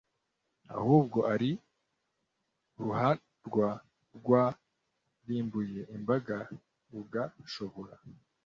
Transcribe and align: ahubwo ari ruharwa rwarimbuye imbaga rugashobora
ahubwo 0.77 1.19
ari 1.33 1.51
ruharwa 2.79 3.69
rwarimbuye 4.17 5.81
imbaga 5.95 6.35
rugashobora 6.91 7.95